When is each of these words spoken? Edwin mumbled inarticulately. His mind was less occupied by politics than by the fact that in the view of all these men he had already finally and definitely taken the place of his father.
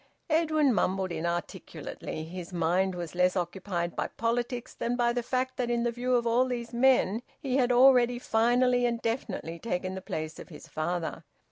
Edwin 0.31 0.73
mumbled 0.73 1.11
inarticulately. 1.11 2.23
His 2.23 2.51
mind 2.51 2.95
was 2.95 3.13
less 3.13 3.37
occupied 3.37 3.95
by 3.95 4.07
politics 4.07 4.73
than 4.73 4.95
by 4.95 5.13
the 5.13 5.21
fact 5.21 5.57
that 5.57 5.69
in 5.69 5.83
the 5.83 5.91
view 5.91 6.15
of 6.15 6.25
all 6.25 6.45
these 6.45 6.73
men 6.73 7.21
he 7.39 7.57
had 7.57 7.71
already 7.71 8.17
finally 8.17 8.87
and 8.87 8.99
definitely 9.03 9.59
taken 9.59 9.93
the 9.93 10.01
place 10.01 10.39
of 10.39 10.49
his 10.49 10.67
father. 10.67 11.23